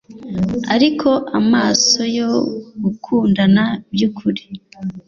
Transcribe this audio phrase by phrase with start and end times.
[0.75, 2.29] Ariko amaso yo
[2.83, 3.63] gukundana
[3.93, 4.43] byukuri